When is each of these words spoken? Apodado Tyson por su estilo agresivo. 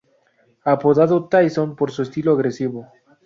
Apodado 0.65 1.27
Tyson 1.29 1.75
por 1.75 1.91
su 1.91 2.01
estilo 2.01 2.31
agresivo. 2.31 2.87